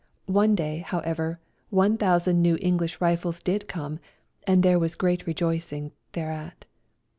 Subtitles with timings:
[0.25, 1.39] One day, however,
[1.69, 3.99] one thousand new Enghsh rifles did come,
[4.47, 6.65] and there was great rejoicing thereat.